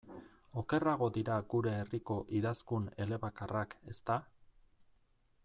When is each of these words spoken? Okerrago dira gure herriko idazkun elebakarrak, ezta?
Okerrago 0.61 1.09
dira 1.17 1.35
gure 1.55 1.73
herriko 1.81 2.17
idazkun 2.39 2.89
elebakarrak, 3.07 3.77
ezta? 3.95 4.19